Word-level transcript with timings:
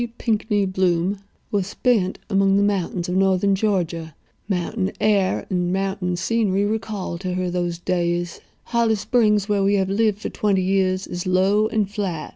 Pinkney 0.17 0.65
Bloom, 0.65 1.19
"were 1.51 1.61
spent 1.61 2.17
among 2.27 2.57
the 2.57 2.63
mountains 2.63 3.07
of 3.07 3.15
northern 3.15 3.53
Georgia. 3.53 4.15
Mountain 4.49 4.93
air 4.99 5.45
and 5.51 5.71
mountain 5.71 6.15
scenery 6.15 6.65
recall 6.65 7.19
to 7.19 7.35
her 7.35 7.51
those 7.51 7.77
days. 7.77 8.41
Holly 8.63 8.95
Springs, 8.95 9.47
where 9.47 9.61
we 9.61 9.75
have 9.75 9.89
lived 9.89 10.17
for 10.17 10.29
twenty 10.29 10.63
years, 10.63 11.05
is 11.05 11.27
low 11.27 11.67
and 11.67 11.87
flat. 11.87 12.29